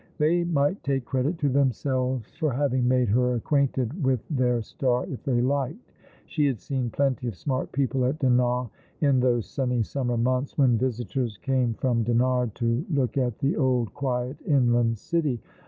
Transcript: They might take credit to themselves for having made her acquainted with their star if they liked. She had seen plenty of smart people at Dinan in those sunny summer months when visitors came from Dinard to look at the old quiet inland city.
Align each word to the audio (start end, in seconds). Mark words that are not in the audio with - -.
They 0.17 0.43
might 0.45 0.81
take 0.81 1.05
credit 1.05 1.37
to 1.41 1.49
themselves 1.49 2.35
for 2.39 2.51
having 2.51 2.87
made 2.87 3.07
her 3.09 3.35
acquainted 3.35 4.03
with 4.03 4.27
their 4.31 4.63
star 4.63 5.05
if 5.05 5.21
they 5.23 5.41
liked. 5.41 5.91
She 6.25 6.47
had 6.47 6.59
seen 6.59 6.89
plenty 6.89 7.27
of 7.27 7.35
smart 7.35 7.71
people 7.71 8.05
at 8.05 8.17
Dinan 8.17 8.71
in 9.01 9.19
those 9.19 9.45
sunny 9.45 9.83
summer 9.83 10.17
months 10.17 10.57
when 10.57 10.75
visitors 10.79 11.37
came 11.43 11.75
from 11.75 12.01
Dinard 12.01 12.55
to 12.55 12.83
look 12.89 13.15
at 13.15 13.37
the 13.37 13.55
old 13.55 13.93
quiet 13.93 14.37
inland 14.47 14.97
city. 14.97 15.39